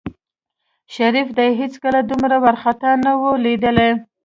شريف 0.95 1.27
دى 1.37 1.47
هېڅکله 1.59 1.99
دومره 2.09 2.35
وارخطا 2.43 2.91
نه 3.03 3.11
و 3.21 3.23
ليدلى. 3.43 3.89